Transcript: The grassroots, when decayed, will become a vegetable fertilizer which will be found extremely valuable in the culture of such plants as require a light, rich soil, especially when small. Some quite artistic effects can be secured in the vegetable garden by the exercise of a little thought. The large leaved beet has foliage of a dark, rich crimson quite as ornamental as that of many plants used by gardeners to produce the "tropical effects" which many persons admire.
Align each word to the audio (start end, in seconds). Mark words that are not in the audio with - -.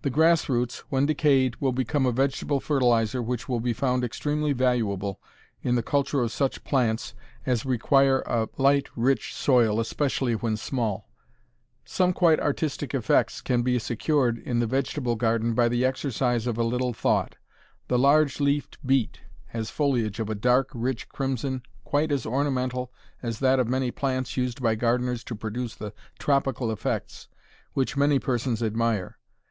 The 0.00 0.10
grassroots, 0.10 0.78
when 0.88 1.06
decayed, 1.06 1.56
will 1.60 1.70
become 1.72 2.06
a 2.06 2.10
vegetable 2.10 2.58
fertilizer 2.58 3.22
which 3.22 3.48
will 3.48 3.60
be 3.60 3.74
found 3.74 4.02
extremely 4.02 4.52
valuable 4.52 5.20
in 5.62 5.76
the 5.76 5.82
culture 5.82 6.22
of 6.22 6.32
such 6.32 6.64
plants 6.64 7.14
as 7.46 7.64
require 7.66 8.22
a 8.22 8.48
light, 8.56 8.88
rich 8.96 9.32
soil, 9.32 9.78
especially 9.78 10.34
when 10.34 10.56
small. 10.56 11.08
Some 11.84 12.12
quite 12.14 12.40
artistic 12.40 12.94
effects 12.94 13.40
can 13.42 13.62
be 13.62 13.78
secured 13.78 14.38
in 14.38 14.58
the 14.58 14.66
vegetable 14.66 15.14
garden 15.16 15.54
by 15.54 15.68
the 15.68 15.84
exercise 15.84 16.48
of 16.48 16.58
a 16.58 16.64
little 16.64 16.94
thought. 16.94 17.36
The 17.86 17.98
large 17.98 18.40
leaved 18.40 18.78
beet 18.84 19.20
has 19.48 19.70
foliage 19.70 20.18
of 20.18 20.30
a 20.30 20.34
dark, 20.34 20.70
rich 20.74 21.08
crimson 21.10 21.62
quite 21.84 22.10
as 22.10 22.26
ornamental 22.26 22.90
as 23.22 23.38
that 23.38 23.60
of 23.60 23.68
many 23.68 23.90
plants 23.92 24.36
used 24.36 24.62
by 24.62 24.74
gardeners 24.76 25.22
to 25.24 25.36
produce 25.36 25.76
the 25.76 25.92
"tropical 26.18 26.72
effects" 26.72 27.28
which 27.74 27.98
many 27.98 28.18
persons 28.18 28.62
admire. 28.62 29.18